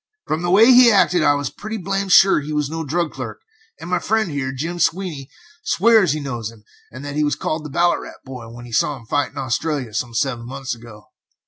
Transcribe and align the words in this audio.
From 0.25 0.41
the 0.41 0.49
way 0.49 0.65
he 0.65 0.89
acted 0.91 1.21
I 1.21 1.35
was 1.35 1.51
pretty 1.51 1.77
blamed 1.77 2.11
sure 2.11 2.39
he 2.39 2.51
was 2.53 2.71
no 2.71 2.83
drug 2.83 3.11
clerk 3.11 3.39
and 3.79 3.87
my 3.87 3.99
friend 3.99 4.31
here, 4.31 4.51
Jim 4.51 4.79
Sweeney, 4.79 5.29
swears 5.63 6.13
he 6.13 6.19
knows 6.19 6.49
him, 6.49 6.63
and 6.91 7.05
that 7.05 7.15
he 7.15 7.23
was 7.23 7.35
called 7.35 7.63
the 7.63 7.69
'Ballarat 7.69 8.21
Boy' 8.25 8.49
when 8.49 8.65
he 8.65 8.71
saw 8.71 8.97
him 8.97 9.05
fight 9.05 9.29
in 9.29 9.37
Australia, 9.37 9.93
some 9.93 10.15
seven 10.15 10.47
months 10.47 10.73
ago. 10.73 11.11